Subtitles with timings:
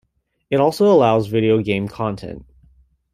[0.49, 2.47] It also allows video game content.